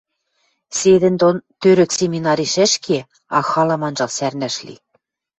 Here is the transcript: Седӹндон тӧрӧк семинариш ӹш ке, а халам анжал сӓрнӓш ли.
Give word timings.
Седӹндон 0.77 1.35
тӧрӧк 1.61 1.91
семинариш 1.97 2.53
ӹш 2.65 2.73
ке, 2.85 2.99
а 3.37 3.39
халам 3.49 3.81
анжал 3.87 4.11
сӓрнӓш 4.17 4.55
ли. 4.65 4.75